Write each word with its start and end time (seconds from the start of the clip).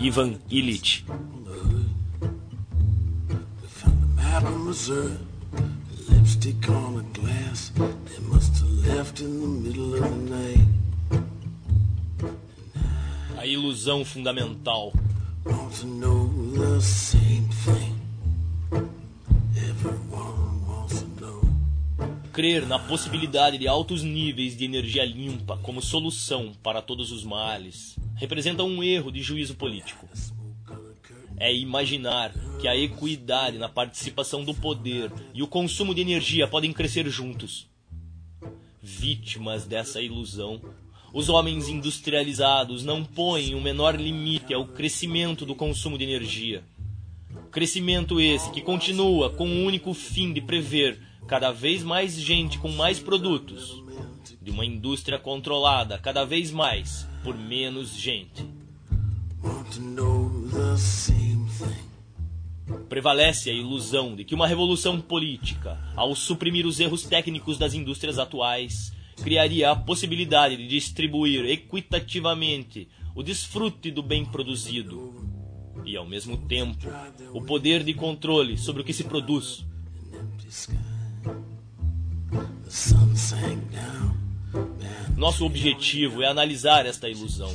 Ivan 0.00 0.38
Illich. 0.48 1.02
on 1.08 1.44
the 1.44 1.50
hood. 1.50 1.90
We 3.60 3.66
found 3.66 4.02
a 4.04 4.06
map 4.14 4.44
of 4.44 4.60
Missouri, 4.60 5.18
lipstick 6.08 6.68
on 6.70 7.00
a 7.00 7.18
glass. 7.18 7.72
They 7.74 8.22
must 8.28 8.60
have 8.60 8.70
left 8.86 9.20
in 9.20 9.40
the 9.40 9.46
middle 9.46 9.94
of 9.96 10.02
the 10.02 10.36
night. 10.36 10.68
A 13.38 13.44
ilusão 13.44 14.04
fundamental. 14.04 14.92
Want 15.44 15.74
to 15.80 15.86
know 15.86 16.28
the 16.54 16.80
same 16.80 17.48
thing. 17.64 17.97
Crer 22.38 22.68
na 22.68 22.78
possibilidade 22.78 23.58
de 23.58 23.66
altos 23.66 24.04
níveis 24.04 24.56
de 24.56 24.64
energia 24.64 25.04
limpa 25.04 25.56
como 25.56 25.82
solução 25.82 26.52
para 26.62 26.80
todos 26.80 27.10
os 27.10 27.24
males 27.24 27.96
representa 28.14 28.62
um 28.62 28.80
erro 28.80 29.10
de 29.10 29.20
juízo 29.20 29.56
político. 29.56 30.08
É 31.36 31.52
imaginar 31.52 32.32
que 32.60 32.68
a 32.68 32.76
equidade 32.76 33.58
na 33.58 33.68
participação 33.68 34.44
do 34.44 34.54
poder 34.54 35.10
e 35.34 35.42
o 35.42 35.48
consumo 35.48 35.92
de 35.92 36.00
energia 36.00 36.46
podem 36.46 36.72
crescer 36.72 37.08
juntos. 37.08 37.66
Vítimas 38.80 39.64
dessa 39.64 40.00
ilusão, 40.00 40.60
os 41.12 41.28
homens 41.28 41.68
industrializados 41.68 42.84
não 42.84 43.04
põem 43.04 43.56
o 43.56 43.60
menor 43.60 44.00
limite 44.00 44.54
ao 44.54 44.64
crescimento 44.64 45.44
do 45.44 45.56
consumo 45.56 45.98
de 45.98 46.04
energia. 46.04 46.62
Crescimento 47.50 48.20
esse 48.20 48.48
que 48.52 48.60
continua 48.60 49.28
com 49.28 49.48
o 49.48 49.64
único 49.64 49.92
fim 49.92 50.32
de 50.32 50.40
prever 50.40 51.07
cada 51.28 51.52
vez 51.52 51.82
mais 51.82 52.18
gente 52.18 52.58
com 52.58 52.70
mais 52.70 52.98
produtos, 52.98 53.84
de 54.40 54.50
uma 54.50 54.64
indústria 54.64 55.18
controlada 55.18 55.98
cada 55.98 56.24
vez 56.24 56.50
mais 56.50 57.06
por 57.22 57.36
menos 57.36 57.94
gente. 57.94 58.46
Prevalece 62.88 63.50
a 63.50 63.52
ilusão 63.52 64.16
de 64.16 64.24
que 64.24 64.34
uma 64.34 64.46
revolução 64.46 64.98
política, 65.02 65.78
ao 65.94 66.16
suprimir 66.16 66.66
os 66.66 66.80
erros 66.80 67.02
técnicos 67.02 67.58
das 67.58 67.74
indústrias 67.74 68.18
atuais, 68.18 68.90
criaria 69.22 69.70
a 69.70 69.76
possibilidade 69.76 70.56
de 70.56 70.66
distribuir 70.66 71.44
equitativamente 71.44 72.88
o 73.14 73.22
desfrute 73.22 73.90
do 73.90 74.02
bem 74.02 74.24
produzido 74.24 75.14
e, 75.84 75.94
ao 75.94 76.06
mesmo 76.06 76.38
tempo, 76.38 76.86
o 77.34 77.42
poder 77.42 77.84
de 77.84 77.92
controle 77.92 78.56
sobre 78.56 78.80
o 78.80 78.84
que 78.84 78.94
se 78.94 79.04
produz. 79.04 79.66
Nosso 85.16 85.44
objetivo 85.44 86.22
é 86.22 86.26
analisar 86.26 86.86
esta 86.86 87.08
ilusão. 87.08 87.52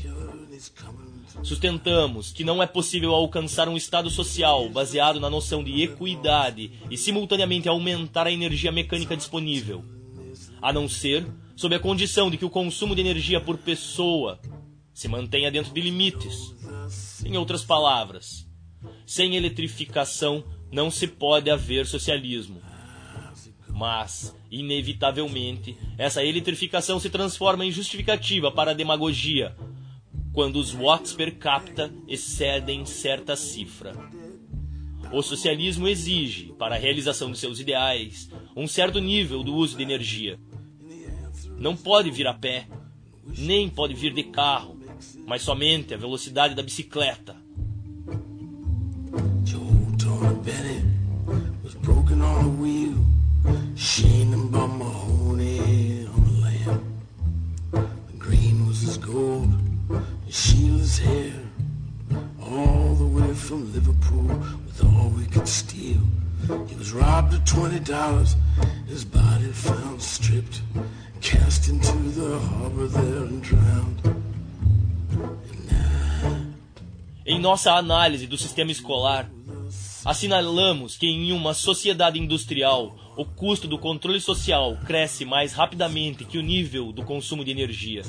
Sustentamos 1.42 2.32
que 2.32 2.44
não 2.44 2.62
é 2.62 2.68
possível 2.68 3.14
alcançar 3.14 3.68
um 3.68 3.76
estado 3.76 4.10
social 4.10 4.70
baseado 4.70 5.20
na 5.20 5.30
noção 5.30 5.64
de 5.64 5.82
equidade 5.82 6.72
e 6.90 6.98
simultaneamente 6.98 7.68
aumentar 7.68 8.28
a 8.28 8.32
energia 8.32 8.72
mecânica 8.72 9.16
disponível, 9.16 9.84
a 10.62 10.72
não 10.72 10.88
ser 10.88 11.26
sob 11.56 11.76
a 11.76 11.80
condição 11.80 12.30
de 12.30 12.38
que 12.38 12.46
o 12.46 12.50
consumo 12.50 12.96
de 12.96 13.02
energia 13.02 13.42
por 13.42 13.58
pessoa 13.58 14.40
se 14.94 15.08
mantenha 15.08 15.52
dentro 15.52 15.74
de 15.74 15.82
limites. 15.82 16.54
Em 17.26 17.38
outras 17.38 17.64
palavras, 17.64 18.46
sem 19.06 19.36
eletrificação 19.36 20.44
não 20.72 20.92
se 20.92 21.08
pode 21.08 21.50
haver 21.50 21.86
socialismo. 21.86 22.62
Mas, 23.84 24.34
inevitavelmente, 24.50 25.76
essa 25.98 26.24
eletrificação 26.24 27.02
se 27.02 27.10
transforma 27.10 27.66
em 27.66 27.72
justificativa 27.72 28.50
para 28.50 28.72
a 28.72 28.74
demagogia, 28.74 29.58
quando 30.32 30.56
os 30.56 30.72
watts 30.72 31.12
per 31.12 31.36
capita 31.36 31.94
excedem 32.08 32.86
certa 32.86 33.36
cifra. 33.36 33.94
O 35.12 35.22
socialismo 35.22 35.86
exige, 35.86 36.54
para 36.58 36.76
a 36.76 36.78
realização 36.78 37.30
de 37.30 37.38
seus 37.38 37.60
ideais, 37.60 38.30
um 38.56 38.68
certo 38.68 39.02
nível 39.02 39.44
do 39.44 39.54
uso 39.54 39.76
de 39.76 39.84
energia. 39.84 40.40
Não 41.60 41.76
pode 41.76 42.10
vir 42.10 42.26
a 42.26 42.34
pé, 42.34 42.70
nem 43.38 43.68
pode 43.68 43.94
vir 43.96 44.14
de 44.14 44.24
carro, 44.24 44.80
mas 45.28 45.42
somente 45.42 45.94
a 45.94 45.98
velocidade 45.98 46.56
da 46.56 46.64
bicicleta. 46.64 47.36
Sheen 53.76 54.34
and 54.34 54.52
by 54.52 54.68
Mahoney 54.68 56.08
on 56.08 56.24
the 56.24 56.42
lamp. 56.42 56.84
The 57.72 58.18
green 58.18 58.68
was 58.68 58.82
his 58.82 58.98
gold, 58.98 59.50
and 59.90 60.34
Sheila's 60.34 60.98
hair. 61.00 61.34
All 62.42 62.94
the 62.96 63.06
way 63.06 63.34
from 63.34 63.74
Liverpool 63.74 64.28
with 64.66 64.84
all 64.84 65.10
we 65.10 65.26
could 65.26 65.48
steal. 65.48 66.02
He 66.68 66.76
was 66.76 66.92
robbed 66.92 67.34
of 67.34 67.44
twenty 67.46 67.80
dollars, 67.80 68.36
his 68.88 69.04
body 69.04 69.52
found 69.52 70.02
stripped, 70.02 70.62
cast 71.22 71.70
into 71.70 71.98
the 72.20 72.38
harbor 72.38 72.88
there 72.88 73.24
and 73.24 73.42
drowned. 73.42 74.02
Em 77.26 77.40
nossa 77.40 77.72
análise 77.74 78.28
do 78.28 78.38
sistema 78.38 78.72
escolar, 78.72 79.26
assinalamos 80.04 80.98
que 80.98 81.08
em 81.08 81.32
uma 81.32 81.54
sociedade 81.54 82.20
industrial, 82.20 82.94
o 83.16 83.26
custo 83.26 83.68
do 83.68 83.78
controle 83.78 84.20
social 84.20 84.78
cresce 84.86 85.26
mais 85.26 85.54
rapidamente 85.54 86.26
que 86.26 86.38
o 86.38 86.42
nível 86.42 86.92
do 86.92 87.04
consumo 87.04 87.44
de 87.46 87.52
energia. 87.52 88.04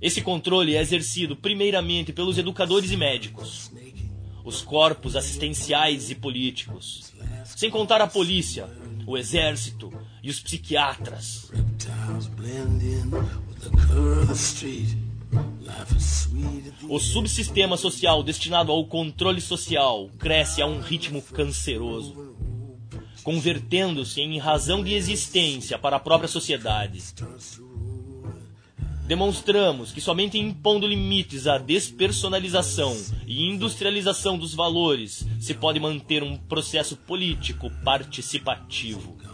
Esse 0.00 0.20
controle 0.20 0.74
é 0.76 0.80
exercido 0.80 1.36
primeiramente 1.36 2.12
pelos 2.12 2.36
educadores 2.36 2.90
e 2.90 2.96
médicos, 2.96 3.72
os 4.44 4.60
corpos 4.60 5.16
assistenciais 5.16 6.10
e 6.10 6.14
políticos, 6.14 7.12
sem 7.56 7.70
contar 7.70 8.00
a 8.00 8.06
polícia, 8.06 8.68
o 9.06 9.16
exército 9.16 9.92
e 10.22 10.28
os 10.28 10.40
psiquiatras. 10.40 11.50
O 16.88 16.98
subsistema 16.98 17.76
social 17.76 18.22
destinado 18.22 18.70
ao 18.70 18.84
controle 18.84 19.40
social 19.40 20.10
cresce 20.18 20.60
a 20.60 20.66
um 20.66 20.80
ritmo 20.80 21.22
canceroso, 21.22 22.36
convertendo-se 23.24 24.20
em 24.20 24.38
razão 24.38 24.84
de 24.84 24.92
existência 24.92 25.78
para 25.78 25.96
a 25.96 26.00
própria 26.00 26.28
sociedade. 26.28 27.02
Demonstramos 29.06 29.92
que 29.92 30.00
somente 30.00 30.38
impondo 30.38 30.86
limites 30.86 31.46
à 31.46 31.58
despersonalização 31.58 32.96
e 33.26 33.48
industrialização 33.48 34.38
dos 34.38 34.54
valores 34.54 35.26
se 35.40 35.54
pode 35.54 35.80
manter 35.80 36.22
um 36.22 36.36
processo 36.36 36.96
político 36.96 37.70
participativo. 37.82 39.33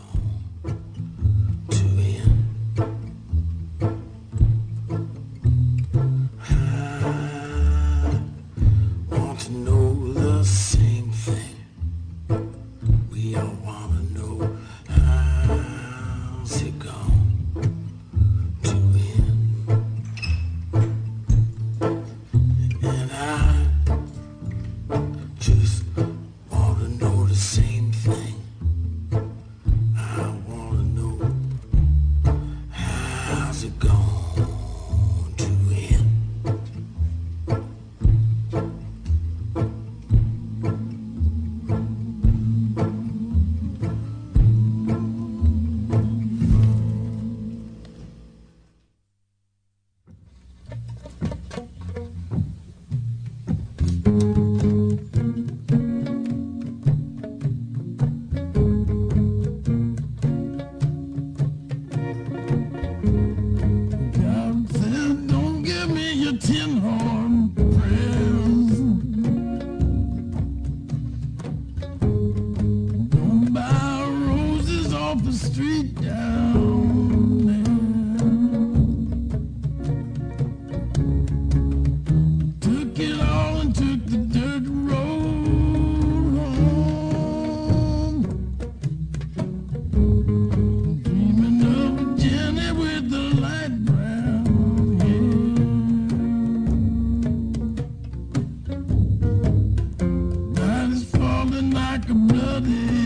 A 102.60 102.99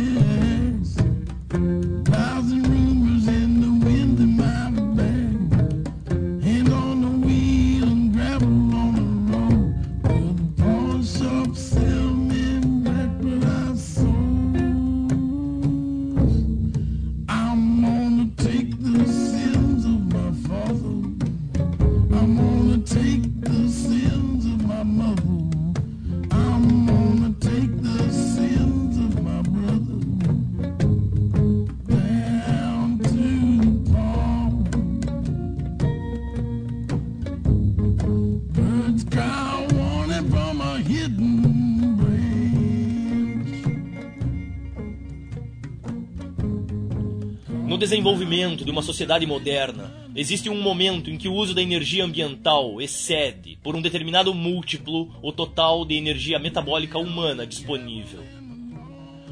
desenvolvimento 47.84 48.64
de 48.64 48.70
uma 48.70 48.80
sociedade 48.80 49.26
moderna, 49.26 49.92
existe 50.16 50.48
um 50.48 50.58
momento 50.58 51.10
em 51.10 51.18
que 51.18 51.28
o 51.28 51.34
uso 51.34 51.52
da 51.52 51.60
energia 51.60 52.02
ambiental 52.02 52.80
excede, 52.80 53.58
por 53.62 53.76
um 53.76 53.82
determinado 53.82 54.32
múltiplo, 54.32 55.14
o 55.20 55.30
total 55.30 55.84
de 55.84 55.94
energia 55.94 56.38
metabólica 56.38 56.98
humana 56.98 57.46
disponível. 57.46 58.22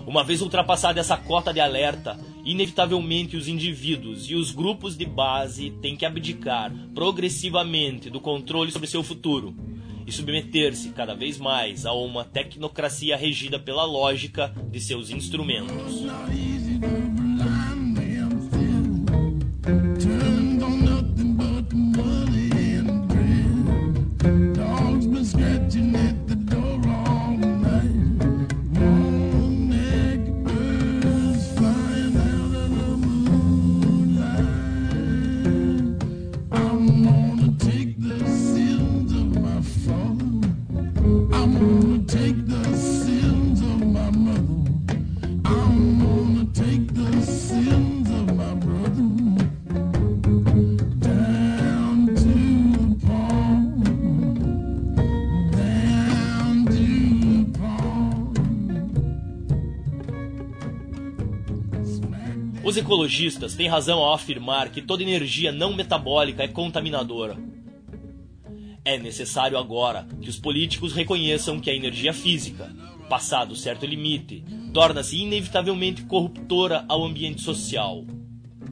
Uma 0.06 0.22
vez 0.22 0.42
ultrapassada 0.42 1.00
essa 1.00 1.16
cota 1.16 1.50
de 1.50 1.60
alerta, 1.60 2.20
inevitavelmente 2.44 3.38
os 3.38 3.48
indivíduos 3.48 4.28
e 4.28 4.34
os 4.34 4.50
grupos 4.50 4.98
de 4.98 5.06
base 5.06 5.70
têm 5.80 5.96
que 5.96 6.04
abdicar 6.04 6.70
progressivamente 6.94 8.10
do 8.10 8.20
controle 8.20 8.70
sobre 8.70 8.86
seu 8.86 9.02
futuro 9.02 9.56
e 10.06 10.12
submeter-se 10.12 10.90
cada 10.90 11.14
vez 11.14 11.38
mais 11.38 11.86
a 11.86 11.94
uma 11.94 12.22
tecnocracia 12.22 13.16
regida 13.16 13.58
pela 13.58 13.86
lógica 13.86 14.54
de 14.70 14.78
seus 14.78 15.08
instrumentos. 15.08 16.02
Os 62.64 62.76
ecologistas 62.76 63.56
têm 63.56 63.66
razão 63.66 63.98
ao 63.98 64.14
afirmar 64.14 64.70
que 64.70 64.80
toda 64.80 65.02
energia 65.02 65.50
não 65.50 65.74
metabólica 65.74 66.44
é 66.44 66.48
contaminadora. 66.48 67.36
É 68.84 68.96
necessário 68.96 69.58
agora 69.58 70.06
que 70.20 70.30
os 70.30 70.38
políticos 70.38 70.92
reconheçam 70.92 71.58
que 71.58 71.68
a 71.68 71.74
energia 71.74 72.12
física, 72.12 72.72
passado 73.08 73.56
certo 73.56 73.84
limite, 73.84 74.44
torna-se 74.72 75.16
inevitavelmente 75.16 76.02
corruptora 76.04 76.84
ao 76.88 77.04
ambiente 77.04 77.42
social. 77.42 78.04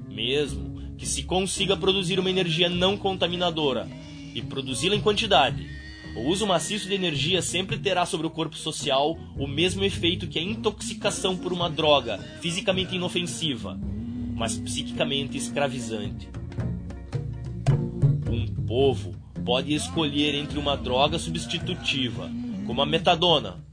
Mesmo 0.09 0.81
que 0.97 1.07
se 1.07 1.25
consiga 1.25 1.77
produzir 1.77 2.21
uma 2.21 2.31
energia 2.31 2.69
não 2.69 2.97
contaminadora 2.97 3.89
e 4.35 4.41
produzi-la 4.41 4.95
em 4.95 5.01
quantidade, 5.01 5.80
o 6.17 6.29
uso 6.29 6.47
maciço 6.47 6.89
de 6.89 6.95
energia 6.95 7.41
sempre 7.41 7.79
terá 7.79 8.05
sobre 8.05 8.27
o 8.27 8.31
corpo 8.31 8.57
social 8.57 9.17
o 9.37 9.47
mesmo 9.47 9.85
efeito 9.85 10.27
que 10.27 10.39
a 10.39 10.43
intoxicação 10.43 11.37
por 11.37 11.53
uma 11.53 11.71
droga 11.71 12.19
fisicamente 12.41 12.97
inofensiva, 12.97 13.79
mas 14.35 14.57
psiquicamente 14.57 15.37
escravizante. 15.37 16.29
Um 18.29 18.47
povo 18.67 19.15
pode 19.45 19.73
escolher 19.73 20.35
entre 20.35 20.59
uma 20.59 20.77
droga 20.77 21.19
substitutiva, 21.19 22.31
como 22.67 22.83
a 22.83 22.87
metadona, 22.87 23.65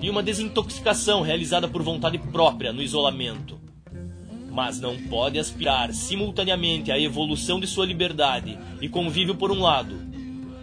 e 0.00 0.10
uma 0.10 0.22
desintoxicação 0.22 1.22
realizada 1.22 1.68
por 1.68 1.82
vontade 1.82 2.18
própria 2.18 2.72
no 2.72 2.82
isolamento. 2.82 3.58
Mas 4.50 4.80
não 4.80 4.96
pode 4.96 5.38
aspirar 5.38 5.92
simultaneamente 5.92 6.90
à 6.90 6.98
evolução 6.98 7.60
de 7.60 7.66
sua 7.66 7.86
liberdade 7.86 8.58
e 8.80 8.88
convívio 8.88 9.34
por 9.34 9.50
um 9.50 9.60
lado, 9.60 10.05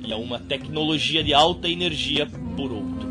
e 0.04 0.12
a 0.12 0.18
uma 0.18 0.40
tecnologia 0.40 1.24
de 1.24 1.34
alta 1.34 1.68
energia 1.68 2.28
por 2.56 2.72
outro. 2.72 3.03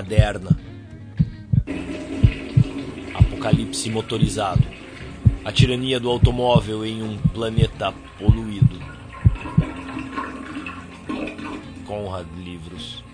Baderna. 0.00 0.56
Apocalipse 3.14 3.90
motorizado. 3.90 4.64
A 5.44 5.52
tirania 5.52 6.00
do 6.00 6.08
automóvel 6.08 6.86
em 6.86 7.02
um 7.02 7.18
planeta 7.18 7.92
poluído. 8.18 8.80
Conrad 11.86 12.26
Livros. 12.42 13.04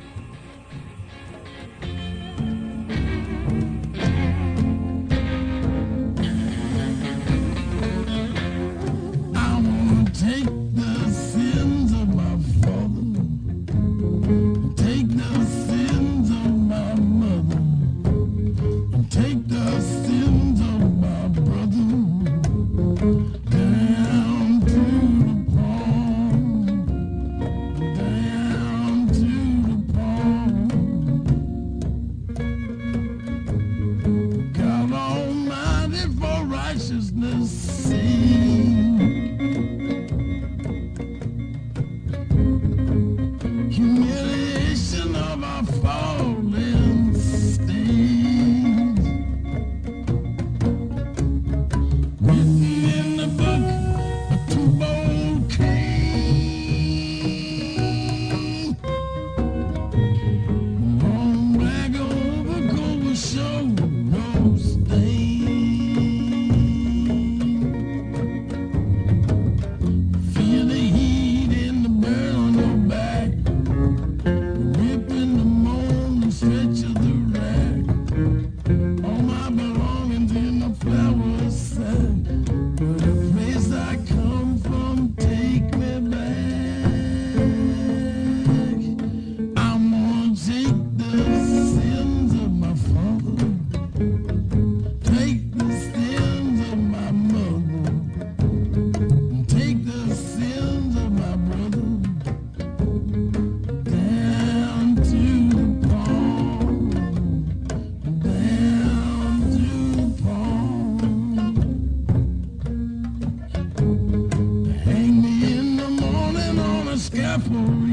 careful. 117.36 117.85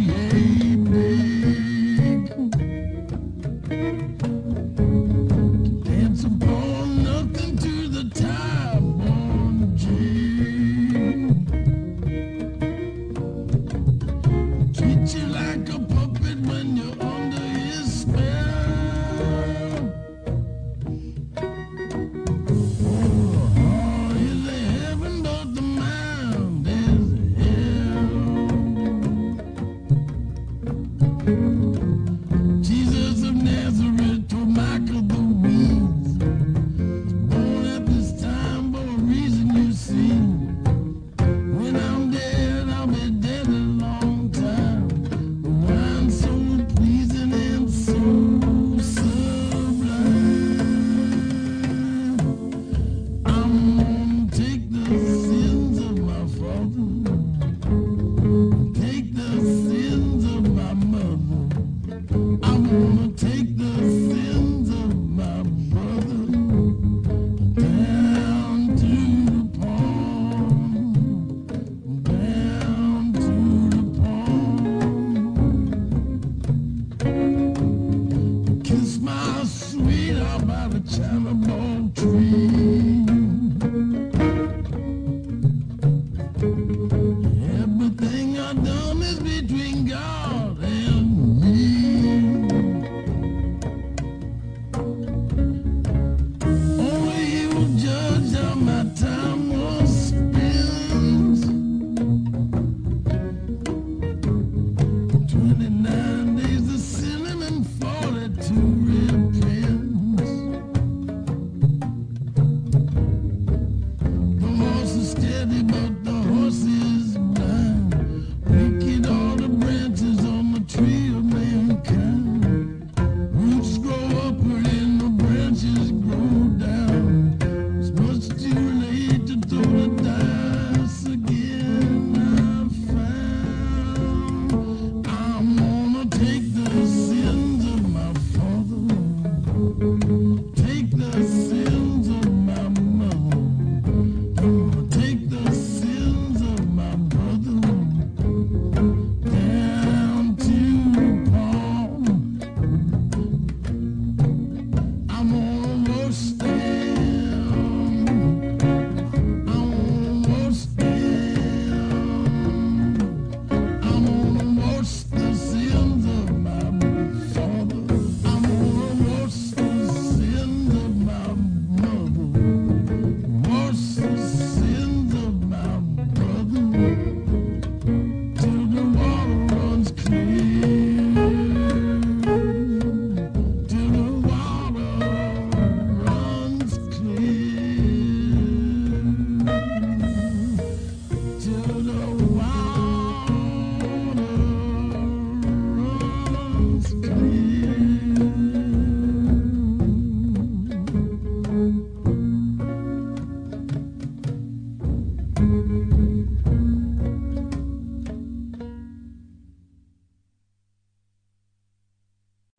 No! 89.94 90.23